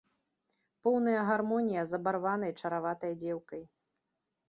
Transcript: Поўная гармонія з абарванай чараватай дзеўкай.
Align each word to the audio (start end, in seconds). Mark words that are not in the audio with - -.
Поўная 0.87 1.21
гармонія 1.29 1.85
з 1.93 1.99
абарванай 1.99 2.57
чараватай 2.61 3.13
дзеўкай. 3.25 3.61